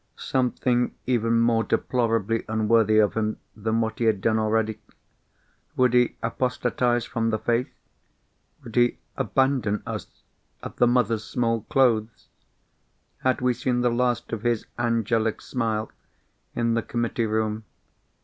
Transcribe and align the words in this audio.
Something 0.17 0.95
even 1.05 1.39
more 1.41 1.63
deplorably 1.63 2.43
unworthy 2.47 2.97
of 2.97 3.13
him 3.13 3.37
than 3.55 3.81
what 3.81 3.99
he 3.99 4.05
had 4.05 4.19
done 4.19 4.39
already? 4.39 4.79
Would 5.77 5.93
he 5.93 6.15
apostatise 6.23 7.05
from 7.05 7.29
the 7.29 7.37
faith? 7.37 7.69
Would 8.63 8.75
he 8.77 8.97
abandon 9.15 9.83
us 9.85 10.07
at 10.63 10.77
the 10.77 10.87
Mothers' 10.87 11.23
Small 11.23 11.61
Clothes? 11.69 12.29
Had 13.19 13.41
we 13.41 13.53
seen 13.53 13.81
the 13.81 13.91
last 13.91 14.33
of 14.33 14.41
his 14.41 14.65
angelic 14.79 15.39
smile 15.39 15.91
in 16.55 16.73
the 16.73 16.81
committee 16.81 17.27
room? 17.27 17.65